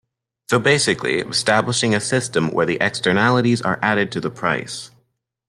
So 0.49 0.57
basically 0.57 1.19
establishing 1.19 1.93
a 1.93 1.99
system 1.99 2.47
where 2.49 2.65
the 2.65 2.79
externalities 2.81 3.61
are 3.61 3.77
added 3.83 4.11
to 4.13 4.19
the 4.19 4.31
price. 4.31 4.89